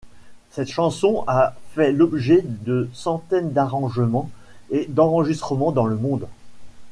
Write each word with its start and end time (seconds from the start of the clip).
Cette 0.49 0.69
chanson 0.71 1.23
a 1.27 1.53
fait 1.75 1.91
l'objet 1.91 2.41
de 2.43 2.89
centaines 2.91 3.51
d'arrangements 3.51 4.31
et 4.71 4.87
d'enregistrements 4.89 5.71
dans 5.71 5.85
le 5.85 5.95
monde. 5.95 6.27